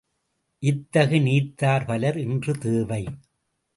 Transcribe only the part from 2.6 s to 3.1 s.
தேவை.